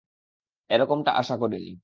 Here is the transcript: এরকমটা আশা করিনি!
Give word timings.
এরকমটা 0.69 1.11
আশা 1.11 1.35
করিনি! 1.37 1.71